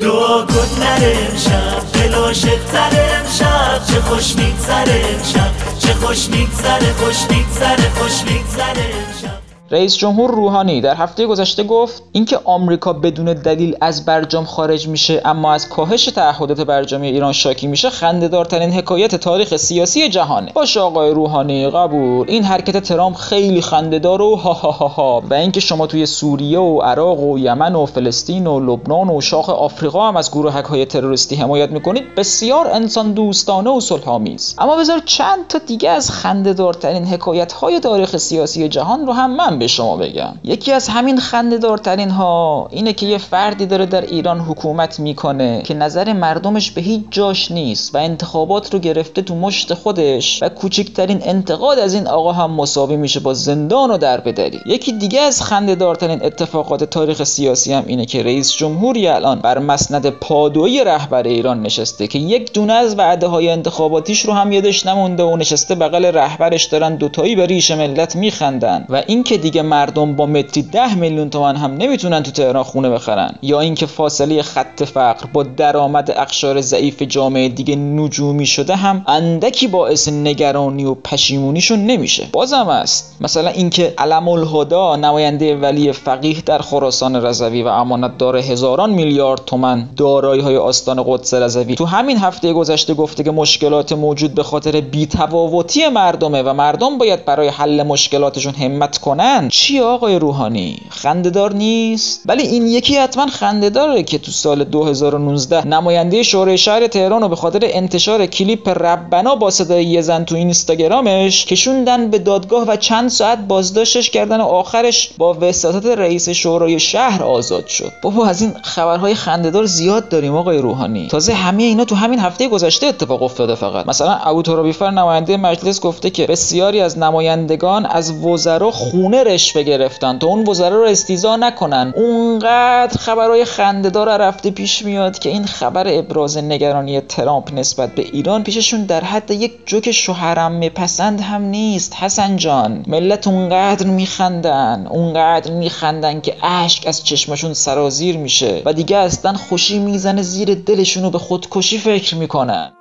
دعا 0.00 0.46
کن 0.46 0.68
نره 0.80 1.16
امشب. 1.30 1.89
دل 2.10 2.16
عاشق 2.16 2.64
تره 2.72 3.12
امشب. 3.20 3.84
چه 3.86 4.00
خوش 4.00 4.36
میگذره 4.36 5.02
امشب. 5.14 5.78
چه 5.78 5.94
خوش 5.94 6.28
میگذره 6.28 6.92
خوش 6.92 7.16
میگذره 7.30 7.90
خوش 7.94 8.22
میگذره 8.22 8.94
امشب. 8.94 9.49
رئیس 9.72 9.96
جمهور 9.96 10.30
روحانی 10.30 10.80
در 10.80 10.94
هفته 10.94 11.26
گذشته 11.26 11.62
گفت 11.62 12.02
اینکه 12.12 12.38
آمریکا 12.44 12.92
بدون 12.92 13.32
دلیل 13.32 13.76
از 13.80 14.04
برجام 14.04 14.44
خارج 14.44 14.88
میشه 14.88 15.22
اما 15.24 15.52
از 15.52 15.68
کاهش 15.68 16.04
تعهدات 16.04 16.60
برجامی 16.60 17.08
ایران 17.08 17.32
شاکی 17.32 17.66
میشه 17.66 17.90
خندهدارترین 17.90 18.72
حکایت 18.72 19.14
تاریخ 19.14 19.56
سیاسی 19.56 20.08
جهانه. 20.08 20.52
باشه 20.52 20.80
آقای 20.80 21.10
روحانی 21.10 21.70
قبول 21.70 22.30
این 22.30 22.44
حرکت 22.44 22.76
ترامپ 22.82 23.16
خیلی 23.16 23.62
خندهدار 23.62 24.22
و 24.22 24.36
ها 24.36 24.52
ها 24.52 24.70
ها 24.70 24.88
ها. 24.88 25.22
و 25.30 25.34
اینکه 25.34 25.60
شما 25.60 25.86
توی 25.86 26.06
سوریه 26.06 26.58
و 26.58 26.80
عراق 26.80 27.20
و 27.20 27.38
یمن 27.38 27.74
و 27.74 27.86
فلسطین 27.86 28.46
و 28.46 28.60
لبنان 28.60 29.10
و 29.10 29.20
شاخ 29.20 29.48
آفریقا 29.48 30.08
هم 30.08 30.16
از 30.16 30.30
گروه 30.30 30.62
های 30.68 30.86
تروریستی 30.86 31.36
حمایت 31.36 31.70
می‌کنید 31.70 32.14
بسیار 32.14 32.66
انسان 32.68 33.12
دوستانه 33.12 33.70
و 33.70 33.80
صلحآمیز. 33.80 34.54
اما 34.58 34.76
بذار 34.76 35.02
چند 35.04 35.46
تا 35.48 35.58
دیگه 35.58 35.90
از 35.90 36.10
خندهدارترین 36.10 37.04
حکایت 37.04 37.52
های 37.52 37.80
تاریخ 37.80 38.16
سیاسی 38.16 38.68
جهان 38.68 39.06
رو 39.06 39.12
هم 39.12 39.30
من 39.30 39.59
به 39.60 39.66
شما 39.66 39.96
بگم. 39.96 40.34
یکی 40.44 40.72
از 40.72 40.88
همین 40.88 41.18
خندهدارترین 41.18 42.10
ها 42.10 42.68
اینه 42.70 42.92
که 42.92 43.06
یه 43.06 43.18
فردی 43.18 43.66
داره 43.66 43.86
در 43.86 44.00
ایران 44.00 44.40
حکومت 44.40 45.00
می‌کنه 45.00 45.62
که 45.62 45.74
نظر 45.74 46.12
مردمش 46.12 46.70
به 46.70 46.80
هیچ 46.80 47.02
جاش 47.10 47.50
نیست 47.50 47.94
و 47.94 47.98
انتخابات 47.98 48.74
رو 48.74 48.78
گرفته 48.78 49.22
تو 49.22 49.34
مشت 49.34 49.74
خودش 49.74 50.42
و 50.42 50.48
کوچکترین 50.48 51.20
انتقاد 51.24 51.78
از 51.78 51.94
این 51.94 52.06
آقا 52.06 52.32
هم 52.32 52.50
مساوی 52.50 52.96
میشه 52.96 53.20
با 53.20 53.34
زندان 53.34 53.90
و 53.90 53.98
در 53.98 54.20
بدری 54.20 54.60
یکی 54.66 54.92
دیگه 54.92 55.20
از 55.20 55.42
خندهدارترین 55.42 56.24
اتفاقات 56.24 56.84
تاریخ 56.84 57.22
سیاسی 57.22 57.72
هم 57.72 57.84
اینه 57.86 58.06
که 58.06 58.22
رئیس 58.22 58.52
جمهوری 58.52 59.08
الان 59.08 59.40
بر 59.40 59.58
مسند 59.58 60.10
پادویی 60.10 60.84
رهبر 60.84 61.22
ایران 61.22 61.62
نشسته 61.62 62.06
که 62.06 62.18
یک 62.18 62.52
دونه 62.52 62.72
از 62.72 62.98
وعده 62.98 63.26
های 63.26 63.48
انتخاباتیش 63.50 64.20
رو 64.24 64.32
هم 64.32 64.52
یادش 64.52 64.86
نمونده 64.86 65.22
و 65.22 65.36
نشسته 65.36 65.74
بغل 65.74 66.04
رهبرش 66.04 66.64
دارن 66.64 66.96
دوتایی 66.96 67.36
به 67.36 67.46
ریش 67.46 67.70
ملت 67.70 68.16
میخندن 68.16 68.86
و 68.88 69.02
اینکه 69.06 69.36
مردم 69.56 70.16
با 70.16 70.26
متری 70.26 70.62
ده 70.62 70.94
میلیون 70.94 71.30
تومن 71.30 71.56
هم 71.56 71.76
نمی‌تونن 71.76 72.22
تو 72.22 72.30
تهران 72.30 72.62
خونه 72.62 72.90
بخرن. 72.90 73.34
یا 73.42 73.60
اینکه 73.60 73.86
فاصله 73.86 74.42
خط 74.42 74.84
فقر 74.84 75.26
با 75.32 75.42
درآمد 75.42 76.10
اقشار 76.10 76.60
ضعیف 76.60 77.02
جامعه 77.02 77.48
دیگه 77.48 77.76
نجومی 77.76 78.46
شده 78.46 78.76
هم 78.76 79.04
اندکی 79.08 79.66
باعث 79.66 80.08
نگرانی 80.08 80.84
و 80.84 80.94
پشیمونیشون 80.94 81.86
نمیشه. 81.86 82.28
بازم 82.32 82.68
است 82.68 83.16
مثلا 83.20 83.48
اینکه 83.50 83.94
علم 83.98 84.28
الهدا 84.28 84.96
نماینده 84.96 85.56
ولی 85.56 85.92
فقیه 85.92 86.40
در 86.46 86.58
خراسان 86.58 87.16
رضوی 87.16 87.62
و 87.62 87.66
امانت 87.66 88.18
دار 88.18 88.36
هزاران 88.36 88.90
میلیارد 88.90 89.44
تومن 89.46 89.88
دارایی 89.96 90.42
های 90.42 90.56
آستان 90.56 91.04
قدس 91.06 91.34
رضوی 91.34 91.74
تو 91.74 91.84
همین 91.84 92.16
هفته 92.18 92.52
گذشته 92.52 92.94
گفته 92.94 93.24
که 93.24 93.30
مشکلات 93.30 93.92
موجود 93.92 94.34
به 94.34 94.42
خاطر 94.42 94.80
بیتفاوتی 94.80 95.88
مردمه 95.88 96.42
و 96.42 96.52
مردم 96.52 96.98
باید 96.98 97.24
برای 97.24 97.48
حل 97.48 97.82
مشکلاتشون 97.82 98.54
همت 98.54 98.98
کنن. 98.98 99.39
چی 99.48 99.80
آقای 99.80 100.18
روحانی؟ 100.18 100.78
خندهدار 100.88 101.54
نیست؟ 101.54 102.22
ولی 102.26 102.42
این 102.42 102.66
یکی 102.66 102.96
حتما 102.96 103.26
خندهداره 103.26 104.02
که 104.02 104.18
تو 104.18 104.30
سال 104.30 104.64
2019 104.64 105.66
نماینده 105.66 106.22
شورای 106.22 106.58
شهر 106.58 106.86
تهران 106.86 107.22
رو 107.22 107.28
به 107.28 107.36
خاطر 107.36 107.60
انتشار 107.62 108.26
کلیپ 108.26 108.68
ربنا 108.68 109.34
با 109.34 109.50
صدای 109.50 109.84
یه 109.84 110.00
زن 110.00 110.24
تو 110.24 110.34
اینستاگرامش 110.34 111.46
کشوندن 111.46 112.10
به 112.10 112.18
دادگاه 112.18 112.64
و 112.68 112.76
چند 112.76 113.10
ساعت 113.10 113.38
بازداشتش 113.38 114.10
کردن 114.10 114.40
و 114.40 114.44
آخرش 114.44 115.10
با 115.18 115.36
وساطت 115.40 115.86
رئیس 115.86 116.28
شورای 116.28 116.80
شهر 116.80 117.22
آزاد 117.22 117.66
شد. 117.66 117.92
بابا 118.02 118.26
از 118.26 118.42
این 118.42 118.52
خبرهای 118.62 119.14
خندهدار 119.14 119.64
زیاد 119.64 120.08
داریم 120.08 120.36
آقای 120.36 120.58
روحانی. 120.58 121.08
تازه 121.08 121.32
همه 121.32 121.62
اینا 121.62 121.84
تو 121.84 121.94
همین 121.94 122.18
هفته 122.18 122.48
گذشته 122.48 122.86
اتفاق 122.86 123.22
افتاده 123.22 123.54
فقط. 123.54 123.86
مثلا 123.86 124.12
ابو 124.12 124.42
نماینده 124.90 125.36
مجلس 125.36 125.80
گفته 125.80 126.10
که 126.10 126.26
بسیاری 126.26 126.80
از 126.80 126.98
نمایندگان 126.98 127.86
از 127.86 128.24
وزرا 128.24 128.70
خونه 128.70 129.19
رشوه 129.24 129.62
گرفتن 129.62 130.18
تا 130.18 130.26
اون 130.26 130.48
وزرا 130.48 130.76
رو 130.76 130.84
استیزا 130.84 131.36
نکنن. 131.36 131.92
اونقدر 131.96 132.98
خبرهای 132.98 133.44
خندهدار 133.44 134.16
رفته 134.16 134.50
پیش 134.50 134.84
میاد 134.84 135.18
که 135.18 135.28
این 135.28 135.46
خبر 135.46 135.84
ابراز 135.88 136.38
نگرانی 136.38 137.00
ترامپ 137.00 137.54
نسبت 137.54 137.94
به 137.94 138.02
ایران 138.02 138.42
پیششون 138.42 138.84
در 138.84 139.04
حد 139.04 139.30
یک 139.30 139.52
جوک 139.66 139.90
شوهرم 139.90 140.60
پسند 140.68 141.20
هم 141.20 141.42
نیست. 141.42 141.94
حسن 141.94 142.36
جان 142.36 142.84
ملت 142.86 143.26
اونقدر 143.26 143.86
میخندن. 143.86 144.86
اونقدر 144.90 145.50
میخندن 145.50 146.20
که 146.20 146.36
اشک 146.42 146.86
از 146.86 147.04
چشمشون 147.04 147.54
سرازیر 147.54 148.16
میشه 148.16 148.62
و 148.64 148.72
دیگه 148.72 148.96
اصلا 148.96 149.32
خوشی 149.32 149.78
می‌زنه 149.78 150.22
زیر 150.22 150.54
دلشون 150.54 151.10
به 151.10 151.18
خودکشی 151.18 151.78
فکر 151.78 152.16
می‌کنن. 152.16 152.72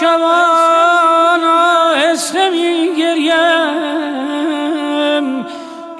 شبان 0.00 1.40
آهسته 1.44 2.50
میگریم. 2.50 4.39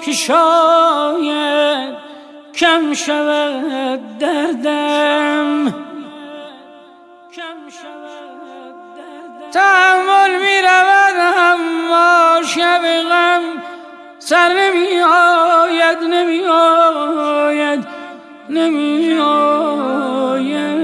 که 0.05 0.11
شاید 0.11 1.93
کم 2.55 2.93
شود 2.93 4.17
دردم. 4.17 5.65
کم 7.35 7.69
شود 7.69 8.75
تحمل 9.51 10.31
می 10.41 10.61
رود 10.61 11.17
اما 11.37 12.41
شب 12.45 12.81
غم 13.09 13.41
سر 14.19 14.53
نمی 14.53 15.01
آید 15.01 15.97
نمی 16.03 16.45
آید 16.45 17.87
نمی 18.49 19.19
آید. 19.19 20.80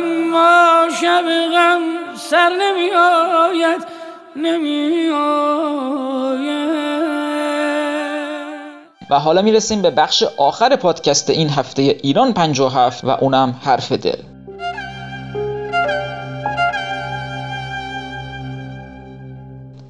اما 0.00 0.88
شب 1.00 1.24
غم 1.52 1.80
سر 2.16 2.48
نمی 2.48 2.90
آید 2.90 3.86
نمی 4.36 5.08
و 9.10 9.18
حالا 9.18 9.42
می‌رسیم 9.42 9.82
به 9.82 9.90
بخش 9.90 10.22
آخر 10.36 10.76
پادکست 10.76 11.30
این 11.30 11.50
هفته 11.50 11.82
ایران 11.82 12.32
57 12.32 13.04
و 13.04 13.08
اونم 13.08 13.60
حرف 13.64 13.92
دل. 13.92 14.16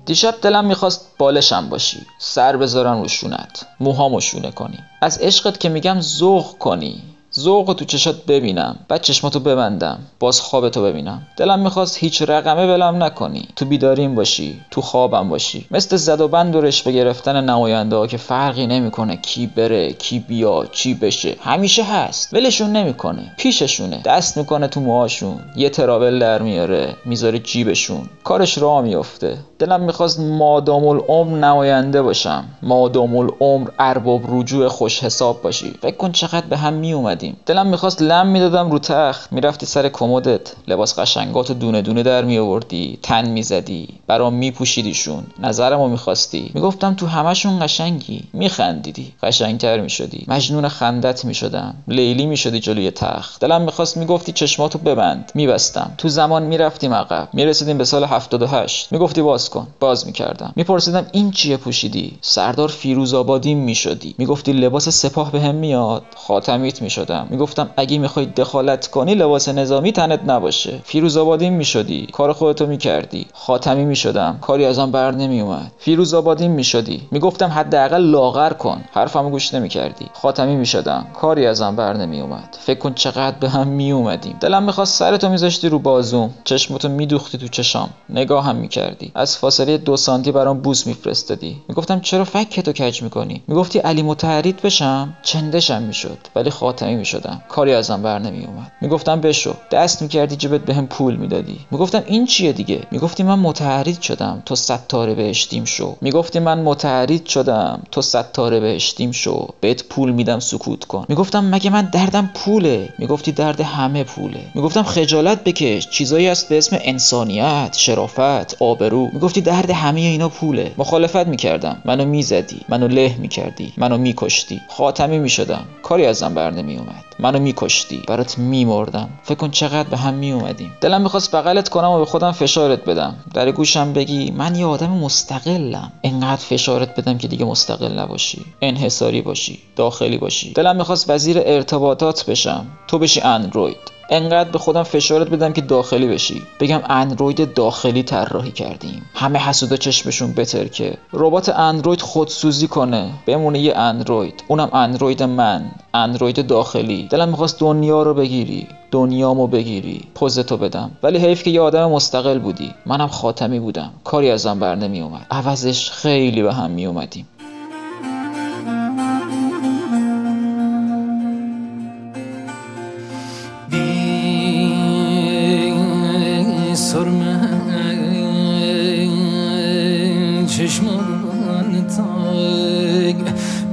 دیشب 0.06 0.34
دلم 0.42 0.64
می‌خواست 0.64 1.06
بالشم 1.18 1.68
باشی. 1.68 2.06
سر 2.18 2.56
بذارم 2.56 3.02
روشونت 3.02 3.66
موهامو 3.80 4.20
شونه 4.20 4.50
کنی. 4.50 4.78
از 5.00 5.18
عشقت 5.18 5.60
که 5.60 5.68
میگم 5.68 6.00
ذوق 6.00 6.58
کنی. 6.58 7.02
ذوق 7.40 7.74
تو 7.78 7.84
چشات 7.84 8.26
ببینم. 8.26 8.76
بعد 8.88 9.00
چشماتو 9.00 9.40
ببندم. 9.40 9.98
باز 10.18 10.40
خوابتو 10.40 10.82
ببینم. 10.82 11.22
دلم 11.36 11.58
می‌خواست 11.58 11.98
هیچ 11.98 12.22
رقمه 12.22 12.66
ولم 12.66 13.02
نکنی. 13.02 13.48
تو 13.56 13.64
بیداریم 13.64 14.14
باشی. 14.14 14.60
تو 14.70 14.80
خوابم 14.80 15.28
باشی. 15.28 15.66
مثل 15.70 15.96
زد 15.96 16.20
و 16.20 16.28
بند 16.28 16.56
و 16.56 16.60
رشوه 16.60 16.92
گرفتن 16.92 17.44
نماینده 17.44 17.96
ها 17.96 18.06
که 18.06 18.16
فرقی 18.16 18.66
نمی‌کنه 18.66 19.16
کی 19.16 19.46
بره 19.46 19.92
کی 19.92 20.18
بیا 20.18 20.66
چی 20.72 20.94
بشه. 20.94 21.36
همیشه 21.40 21.82
هست. 21.84 22.34
ولشون 22.34 22.72
نمی‌کنه. 22.72 23.32
پیششونه. 23.38 24.00
دست 24.04 24.36
می‌کنه 24.36 24.68
تو 24.68 24.80
موهاشون. 24.80 25.40
یه 25.56 25.68
تراول 25.68 26.18
در 26.18 26.42
میاره. 26.42 26.96
می‌ذاره 27.04 27.38
جیبشون. 27.38 28.08
کارش 28.24 28.58
راه 28.58 28.82
میفته 28.82 29.38
دلم 29.58 29.80
می‌خواست 29.80 30.20
مادام 30.20 30.86
العمر 30.86 31.38
نماینده 31.38 32.02
باشم. 32.02 32.44
مادام 32.62 33.16
العمر 33.16 33.68
ارباب 33.78 34.20
رجوع 34.28 34.68
خوش 34.68 35.04
حساب 35.04 35.42
باشی. 35.42 35.72
فکر 35.82 35.96
کن 35.96 36.12
چقدر 36.12 36.46
به 36.46 36.56
هم 36.56 36.72
میومدیم 36.72 37.29
دلم 37.46 37.66
می‌خواست 37.66 38.02
لم 38.02 38.26
می‌دادم 38.26 38.70
رو 38.70 38.78
تخت. 38.78 39.32
می‌رفتی 39.32 39.66
سر 39.66 39.88
کمدت. 39.88 40.52
لباس 40.68 40.98
قشنگاتو 40.98 41.54
دونه 41.54 41.82
دونه 41.82 42.02
در 42.02 42.24
میآوردی. 42.24 42.98
تن 43.02 43.28
می‌زدی. 43.28 43.88
برام 44.06 44.34
میپوشیدیشون. 44.34 45.24
نظرمو 45.38 45.88
می‌خواستی. 45.88 46.50
می‌گفتم 46.54 46.94
تو 46.94 47.06
همشون 47.06 47.58
قشنگی. 47.64 48.22
میخندیدی. 48.32 49.12
قشنگتر 49.22 49.80
می‌شدی. 49.80 50.24
مجنون 50.28 50.68
خندت 50.68 51.24
می‌شدم. 51.24 51.74
لیلی 51.88 52.26
می‌شدی 52.26 52.60
جلوی 52.60 52.90
تخت. 52.90 53.40
دلم 53.40 53.62
می‌خواست 53.62 53.96
می‌گفتی 53.96 54.32
چشماتو 54.32 54.78
ببند. 54.78 55.32
میبستم. 55.34 55.92
تو 55.98 56.08
زمان 56.08 56.42
می‌رفتیم 56.42 56.94
عقب. 56.94 57.28
می‌رسیدیم 57.32 57.78
به 57.78 57.84
سال 57.84 58.04
78 58.04 58.92
می‌گفتی 58.92 59.22
باز 59.22 59.50
کن. 59.50 59.66
باز 59.80 60.06
می‌کردم. 60.06 60.52
میپرسیدم 60.56 61.06
این 61.12 61.30
چیه 61.30 61.56
پوشیدی؟ 61.56 62.18
سردار 62.20 62.68
فیروز 62.68 63.14
آبادی 63.14 63.54
می‌شدی. 63.54 64.14
می‌گفتی 64.18 64.52
لباس 64.52 64.88
سپاه 64.88 65.32
بهم 65.32 65.52
به 65.52 65.52
میاد. 65.52 66.02
خاتمیت 66.16 66.82
می‌شدم 66.82 67.09
می‌شدم 67.10 67.26
می‌گفتم 67.30 67.70
اگه 67.76 67.98
می‌خوای 67.98 68.26
دخالت 68.26 68.86
کنی 68.86 69.14
لباس 69.14 69.48
نظامی 69.48 69.92
تنت 69.92 70.20
نباشه. 70.26 70.80
فیروز 70.84 71.16
آبادی 71.16 71.50
می‌شدی. 71.50 72.06
کار 72.12 72.32
خودتو 72.32 72.66
می‌کردی. 72.66 73.26
خاتمی 73.32 73.84
می‌شدم. 73.84 74.38
کاری 74.40 74.64
ازم 74.64 74.90
بر 74.90 75.10
نمیومد 75.10 75.72
فیروز 75.78 76.14
آبادی 76.14 76.48
می‌شدی. 76.48 77.08
می‌گفتم 77.10 77.48
حداقل 77.48 78.02
لاغر 78.02 78.52
کن. 78.52 78.84
حرفمو 78.92 79.30
گوش 79.30 79.54
نمی‌کردی. 79.54 80.06
خاتمی 80.12 80.56
می‌شدم. 80.56 81.06
کاری 81.14 81.46
ازم 81.46 81.76
بر 81.76 81.92
نمیومد 81.96 82.56
فکر 82.60 82.78
کن 82.78 82.94
چقدر 82.94 83.36
به 83.40 83.48
هم 83.48 83.68
میومدیم 83.68 84.36
دلم 84.40 84.62
می‌خواست 84.62 84.98
سرتو 84.98 85.28
میذاشتی 85.28 85.68
رو 85.68 85.78
بازوم. 85.78 86.30
چشمتو 86.44 86.88
میدوختی 86.88 87.38
تو 87.38 87.48
چشام. 87.48 87.90
نگاهم 88.08 88.56
می‌کردی. 88.56 89.12
از 89.14 89.38
فاصله 89.38 89.78
دو 89.78 89.96
سانتی 89.96 90.32
برام 90.32 90.60
بوس 90.60 90.86
میفرستادی. 90.86 91.56
می‌گفتم 91.68 92.00
چرا 92.00 92.24
فکتو 92.24 92.72
کج 92.72 93.02
می‌کنی؟ 93.02 93.42
می‌گفتی 93.48 93.78
علی 93.78 94.02
متحرید 94.02 94.62
بشم. 94.62 95.16
چندشم 95.22 95.82
می‌شد. 95.82 96.18
ولی 96.36 96.50
خاتمی 96.50 96.96
می‌شدم 97.00 97.42
کاری 97.48 97.74
ازم 97.74 98.02
بر 98.02 98.18
نمیومد 98.18 98.72
می‌گفتم 98.80 99.20
بشو. 99.20 99.54
دست 99.70 100.02
می‌کردی 100.02 100.36
جبت 100.36 100.60
بهم 100.60 100.86
پول 100.86 101.16
می‌دادی. 101.16 101.58
می‌گفتم 101.70 102.02
این 102.06 102.26
چیه 102.26 102.52
دیگه؟ 102.52 102.80
می‌گفتی 102.90 103.22
من 103.22 103.38
متحرید 103.38 104.00
شدم. 104.00 104.42
تو 104.46 104.54
ستاره 104.54 105.14
بهشتیم 105.14 105.64
شو. 105.64 105.96
می‌گفتی 106.00 106.38
من 106.38 106.58
متحرید 106.62 107.26
شدم. 107.26 107.82
تو 107.90 108.02
ستاره 108.02 108.60
بهشتیم 108.60 109.10
شو. 109.12 109.48
بهت 109.60 109.84
پول 109.84 110.10
میدم 110.10 110.40
سکوت 110.40 110.84
کن. 110.84 111.04
می‌گفتم 111.08 111.44
مگه 111.44 111.70
من 111.70 111.88
دردم 111.92 112.30
پوله؟ 112.34 112.88
می‌گفتی 112.98 113.32
درد 113.32 113.60
همه 113.60 114.04
پوله. 114.04 114.40
می‌گفتم 114.54 114.82
خجالت 114.82 115.44
بکش. 115.44 115.88
چیزایی 115.90 116.26
هست 116.26 116.48
به 116.48 116.58
اسم 116.58 116.78
انسانیت 116.80 117.76
شرافت 117.76 118.62
آبرو. 118.62 119.10
می‌گفتی 119.12 119.40
درد 119.40 119.70
همه 119.70 120.00
اینا 120.00 120.28
پوله. 120.28 120.72
مخالفت 120.78 121.26
می‌کردم. 121.26 121.82
منو 121.84 122.04
می‌زدی. 122.04 122.60
منو 122.68 122.88
له 122.88 123.16
می‌کردی. 123.18 123.72
منو 123.76 123.98
میکشتی. 123.98 124.60
خاتمی 124.68 125.18
می‌شدم. 125.18 125.64
کاری 125.82 126.06
ازم 126.06 126.34
بر 126.34 126.50
نمیومد 126.90 127.04
منو 127.18 127.38
میکشتی. 127.38 128.02
برات 128.08 128.38
میمردم. 128.38 129.08
فکر 129.22 129.34
کن 129.34 129.50
چقدر 129.50 129.88
به 129.88 129.96
هم 129.96 130.14
میومدیم 130.14 130.72
دلم 130.80 131.02
می‌خواست 131.02 131.36
بغلت 131.36 131.68
کنم 131.68 131.90
و 131.90 131.98
به 131.98 132.04
خودم 132.04 132.32
فشارت 132.32 132.84
بدم. 132.84 133.16
در 133.34 133.50
گوشم 133.50 133.92
بگی 133.92 134.30
من 134.30 134.54
یه 134.54 134.66
آدم 134.66 134.90
مستقلم. 134.90 135.92
انقدر 136.04 136.42
فشارت 136.42 137.00
بدم 137.00 137.18
که 137.18 137.28
دیگه 137.28 137.44
مستقل 137.44 137.98
نباشی. 137.98 138.44
انحصاری 138.62 139.22
باشی. 139.22 139.58
داخلی 139.76 140.18
باشی. 140.18 140.52
دلم 140.52 140.76
می‌خواست 140.76 141.10
وزیر 141.10 141.38
ارتباطات 141.44 142.26
بشم. 142.26 142.66
تو 142.88 142.98
بشی 142.98 143.20
اندروید. 143.20 143.99
انقدر 144.10 144.50
به 144.50 144.58
خودم 144.58 144.82
فشارت 144.82 145.28
بدم 145.28 145.52
که 145.52 145.60
داخلی 145.60 146.06
بشی. 146.06 146.42
بگم 146.60 146.80
اندروید 146.88 147.54
داخلی 147.54 148.02
طراحی 148.02 148.50
کردیم. 148.50 149.02
همه 149.14 149.38
حسودا 149.38 149.76
چشمشون 149.76 150.32
بتر 150.32 150.64
که 150.64 150.94
ربات 151.12 151.48
اندروید 151.48 152.00
خودسوزی 152.00 152.68
کنه. 152.68 153.10
بمونه 153.26 153.58
یه 153.58 153.76
اندروید. 153.76 154.44
اونم 154.48 154.68
اندروید 154.72 155.22
من. 155.22 155.70
اندروید 155.94 156.46
داخلی. 156.46 157.08
دلم 157.10 157.28
می‌خواست 157.28 157.60
دنیا 157.60 158.02
رو 158.02 158.14
بگیری. 158.14 158.66
دنیامو 158.90 159.46
بگیری. 159.46 160.00
پوزتو 160.14 160.56
بدم. 160.56 160.90
ولی 161.02 161.18
حیف 161.18 161.42
که 161.42 161.50
یه 161.50 161.60
آدم 161.60 161.90
مستقل 161.90 162.38
بودی. 162.38 162.74
منم 162.86 163.08
خاتمی 163.08 163.60
بودم. 163.60 163.90
کاری 164.04 164.30
ازم 164.30 164.58
بر 164.58 164.74
نمی 164.74 165.00
اومد 165.00 165.26
عوضش 165.30 165.90
خیلی 165.90 166.42
به 166.42 166.54
هم 166.54 166.70
می 166.70 166.86
اومدیم 166.86 167.28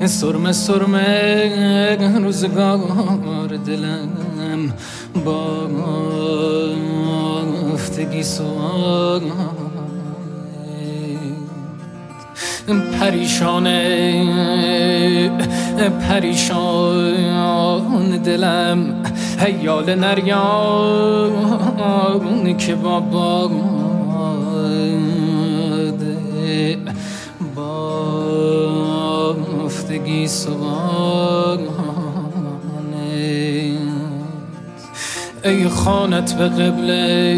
سرمه 0.08 0.52
سرمه 0.52 1.98
روزگار 2.24 3.48
دلم 3.66 4.74
با 5.26 5.68
افتگی 7.74 8.24
سوال 8.24 9.22
پریشانه 13.00 13.88
پریشان 16.10 16.88
دلم 18.24 19.04
هیال 19.40 19.96
نریان 19.96 20.98
که 22.58 22.76
بابا 22.76 23.52
بافتگی 29.98 30.28
سوانه 30.28 31.70
ای 35.44 35.68
خانت 35.68 36.34
به 36.34 36.50
قبله 36.50 37.38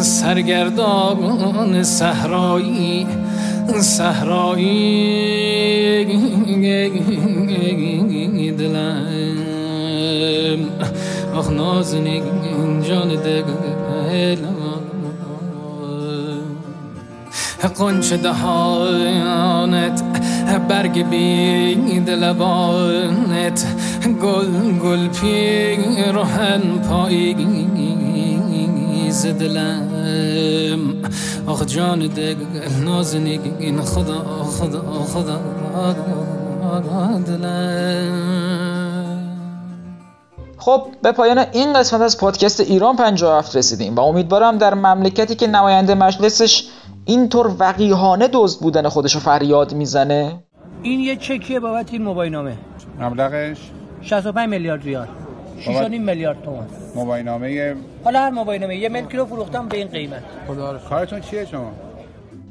سرگردان 0.00 1.82
صحرایی 1.82 3.06
صحرایی. 3.80 5.26
دلم. 8.58 9.06
آخ 11.34 11.50
نازنین 11.50 12.22
جان 12.82 13.08
دلم 13.08 14.65
قنچ 17.66 18.12
دهانت 18.12 20.02
برگ 20.68 21.08
بید 21.08 22.10
لبانت. 22.10 23.66
گل 24.22 24.78
گل 24.82 25.08
پیرهن 25.08 26.62
پاییز 26.88 27.26
دلم. 29.26 30.94
آخ 31.46 31.64
جان 31.66 32.06
دل 32.06 32.36
نازنین 32.84 33.80
خدا 33.80 34.44
خدا 34.44 34.82
خدا 35.12 35.40
دلم. 37.26 38.66
خب 40.58 40.82
به 41.02 41.12
پایان 41.12 41.38
این 41.52 41.72
قسمت 41.72 42.00
از 42.00 42.18
پادکست 42.18 42.60
ایران 42.60 42.96
57 42.96 43.56
رسیدیم 43.56 43.96
و 43.96 44.00
امیدوارم 44.00 44.58
در 44.58 44.74
مملکتی 44.74 45.34
که 45.34 45.46
نماینده 45.46 45.94
مجلسش 45.94 46.64
اینطور 47.08 47.54
وقیهانه 47.58 48.28
دزد 48.32 48.60
بودن 48.60 48.88
خودشو 48.88 49.18
فریاد 49.18 49.74
می‌زنه؟ 49.74 50.42
این 50.82 51.00
یه 51.00 51.16
چکیه 51.16 51.60
بابت 51.60 51.92
این 51.92 52.02
موبایل 52.02 52.32
نامه 52.32 52.56
مبلغش 53.00 53.70
65 54.02 54.48
میلیارد 54.48 54.84
ریال. 54.84 55.08
6 55.60 55.68
میلیارد 55.90 56.42
تومان. 56.42 56.66
موبایل 56.94 57.24
نامه 57.24 57.76
حالا 58.04 58.20
هر 58.20 58.30
موبایل 58.30 58.60
نامه 58.60 58.76
یه 58.76 58.88
ملکی 58.88 59.16
رو 59.16 59.24
فروختم 59.26 59.68
به 59.68 59.76
این 59.76 59.88
قیمت. 59.88 60.22
خدا 60.48 60.72
رو 60.72 60.78
کارتون 60.78 61.20
چیه 61.20 61.44
شما؟ 61.44 61.72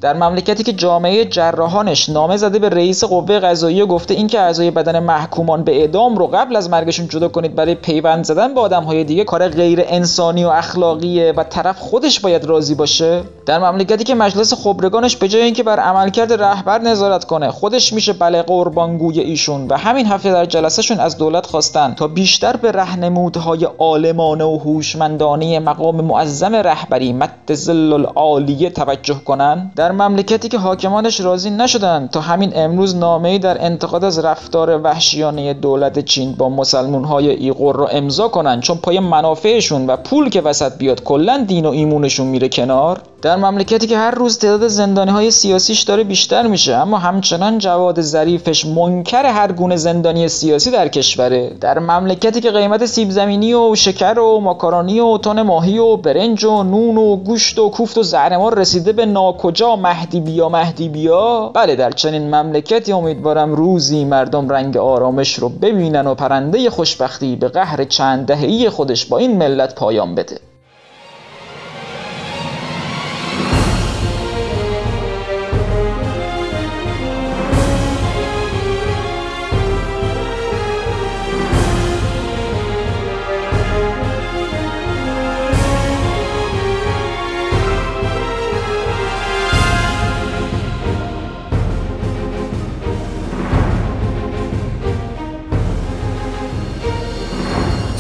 در 0.05 0.13
مملکتی 0.13 0.63
که 0.63 0.73
جامعه 0.73 1.25
جراحانش 1.25 2.09
نامه 2.09 2.37
زده 2.37 2.59
به 2.59 2.69
رئیس 2.69 3.03
قوه 3.03 3.39
قضاییه 3.39 3.85
گفته 3.85 4.13
اینکه 4.13 4.39
اعضای 4.39 4.71
بدن 4.71 4.99
محکومان 4.99 5.63
به 5.63 5.75
اعدام 5.81 6.17
رو 6.17 6.27
قبل 6.27 6.55
از 6.55 6.69
مرگشون 6.69 7.07
جدا 7.07 7.27
کنید 7.27 7.55
برای 7.55 7.75
پیوند 7.75 8.25
زدن 8.25 8.53
به 8.53 8.61
آدمهای 8.61 9.03
دیگه 9.03 9.23
کار 9.23 9.47
غیر 9.47 9.83
انسانی 9.87 10.45
و 10.45 10.47
اخلاقیه 10.47 11.33
و 11.37 11.43
طرف 11.43 11.79
خودش 11.79 12.19
باید 12.19 12.45
راضی 12.45 12.75
باشه. 12.75 13.21
در 13.45 13.59
مملکتی 13.59 14.03
که 14.03 14.15
مجلس 14.15 14.53
خبرگانش 14.53 15.15
به 15.17 15.27
جای 15.27 15.41
اینکه 15.41 15.63
بر 15.63 15.79
عملکرد 15.79 16.33
رهبر 16.33 16.79
نظارت 16.79 17.25
کنه 17.25 17.51
خودش 17.51 17.93
میشه 17.93 18.13
بله 18.13 18.41
قربانگوی 18.41 19.19
ایشون 19.19 19.67
و 19.67 19.77
همین 19.77 20.05
هفته 20.05 20.31
در 20.31 20.45
جلسهشون 20.45 20.99
از 20.99 21.17
دولت 21.17 21.45
خواستن 21.45 21.93
تا 21.93 22.07
بیشتر 22.07 22.55
به 22.55 22.71
رهنمودهای 22.71 23.67
عالمانه 23.79 24.43
و 24.43 24.57
هوشمندانه 24.57 25.59
مقام 25.59 26.01
معظم 26.01 26.55
رهبری 26.55 27.13
مد 27.13 27.53
ظل 27.53 27.93
العالیه 27.93 28.69
توجه 28.69 29.19
کنن. 29.25 29.71
در 29.75 29.94
مملکتی 29.95 30.47
که 30.49 30.57
حاکمانش 30.57 31.19
راضی 31.19 31.49
نشدن 31.49 32.07
تا 32.07 32.21
همین 32.21 32.51
امروز 32.55 32.95
نامه‌ای 32.95 33.39
در 33.39 33.65
انتقاد 33.65 34.03
از 34.03 34.19
رفتار 34.19 34.81
وحشیانه 34.81 35.53
دولت 35.53 35.99
چین 35.99 36.31
با 36.31 36.49
مسلمون‌های 36.49 37.29
ایغور 37.29 37.75
رو 37.75 37.87
امضا 37.91 38.27
کنن 38.27 38.61
چون 38.61 38.77
پای 38.77 38.99
منافعشون 38.99 39.87
و 39.87 39.95
پول 39.95 40.29
که 40.29 40.41
وسط 40.41 40.77
بیاد 40.77 41.03
کلا 41.03 41.45
دین 41.47 41.65
و 41.65 41.69
ایمونشون 41.69 42.27
میره 42.27 42.49
کنار. 42.49 43.01
در 43.25 43.35
مملکتی 43.35 43.87
که 43.87 43.97
هر 43.97 44.11
روز 44.11 44.37
تعداد 44.37 44.67
زندانی 44.67 45.11
های 45.11 45.31
سیاسیش 45.31 45.81
داره 45.81 46.03
بیشتر 46.03 46.47
میشه 46.47 46.75
اما 46.75 46.97
همچنان 46.97 47.57
جواد 47.57 48.01
ظریفش 48.01 48.65
منکر 48.65 49.25
هر 49.25 49.51
گونه 49.51 49.75
زندانی 49.75 50.27
سیاسی 50.27 50.71
در 50.71 50.87
کشوره. 50.87 51.49
در 51.61 51.79
مملکتی 51.79 52.41
که 52.41 52.51
قیمت 52.51 52.85
سیب 52.85 53.09
زمینی 53.09 53.53
و 53.53 53.75
شکر 53.75 54.19
و 54.19 54.39
ماکارونی 54.39 54.99
و 54.99 55.17
تن 55.17 55.41
ماهی 55.41 55.77
و 55.77 55.97
برنج 55.97 56.43
و 56.43 56.63
نون 56.63 56.97
و 56.97 57.15
گوشت 57.15 57.59
و 57.59 57.69
کوفت 57.69 57.97
و 57.97 58.03
زهرمار 58.03 58.59
رسیده 58.59 58.93
به 58.93 59.05
ناکجا 59.05 59.75
مهدی 59.75 60.19
بیا 60.19 60.49
مهدی 60.49 60.89
بیا. 60.89 61.51
بله 61.53 61.75
در 61.75 61.91
چنین 61.91 62.35
مملکتی 62.35 62.91
امیدوارم 62.91 63.53
روزی 63.53 64.05
مردم 64.05 64.49
رنگ 64.49 64.77
آرامش 64.77 65.33
رو 65.33 65.49
ببینن 65.49 66.07
و 66.07 66.15
پرنده 66.15 66.69
خوشبختی 66.69 67.35
به 67.35 67.47
قهر 67.47 67.83
چند 67.83 68.25
دهه‌ای 68.25 68.69
خودش 68.69 69.05
با 69.05 69.17
این 69.17 69.37
ملت 69.37 69.75
پایان 69.75 70.15
بده. 70.15 70.39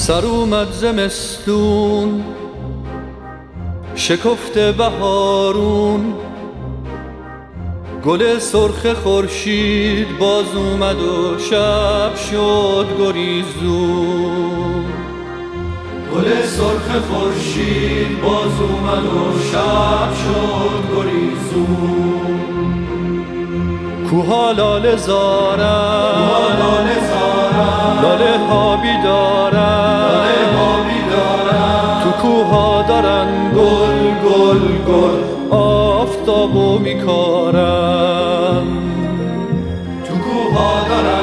سر 0.05 0.25
اومد 0.25 0.71
زمستون. 0.71 2.23
شکفته 3.95 4.71
بهارون. 4.71 6.13
گل 8.05 8.39
سرخ 8.39 8.93
خورشید 8.93 10.17
باز 10.19 10.55
اومد 10.55 11.01
و 11.01 11.39
شب 11.39 12.15
شد 12.15 12.87
گریزون. 12.99 14.85
گل 16.15 16.45
سرخ 16.45 17.01
خورشید 17.09 18.21
باز 18.21 18.61
اومد 18.61 19.05
و 19.05 19.39
شب 19.51 20.13
شد 20.23 20.83
گریزون. 20.95 22.39
کوها 24.09 24.51
لاله 24.51 24.95
زارن. 24.95 26.35
لاله 28.01 28.37
ها 28.49 28.75
بیدارن 28.75 29.95
تو 32.03 32.11
کوها 32.21 32.81
دارن 32.81 33.27
گل 33.55 33.99
گل 34.25 34.63
گل 34.87 35.19
آفتابو 35.55 36.79
میکارن 36.79 38.65
تو 40.05 40.13
کوها 40.25 40.71
دارن 40.89 41.14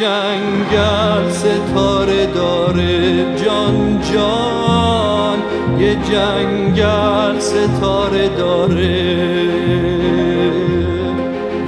جنگل 0.00 1.30
ستاره 1.30 2.26
داره. 2.26 3.24
جان 3.36 4.00
جان 4.12 5.38
یه 5.78 5.94
جنگل 5.94 7.38
ستاره 7.38 8.28
داره. 8.28 9.00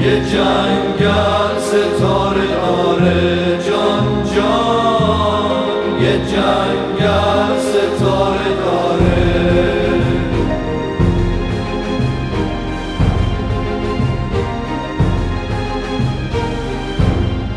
یه 0.01 0.17
جنگل 0.33 1.55
ستاره 1.59 2.49
داره. 2.67 3.59
جان 3.69 4.07
جان 4.37 5.63
یه 6.01 6.15
جنگل 6.33 7.53
ستاره 7.59 8.51
داره. 8.65 9.12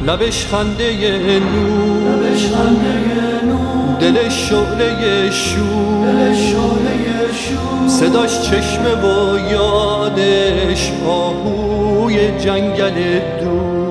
لبش 0.07 0.45
خنده 0.45 1.39
نور 1.39 2.15
دلش 3.99 4.49
شعله 4.49 5.31
شور. 5.31 6.33
صداش 7.87 8.41
چشمه 8.41 8.95
و 8.95 9.37
یادش 9.51 10.91
آهوی 11.07 12.39
جنگل 12.39 13.19
دور. 13.41 13.84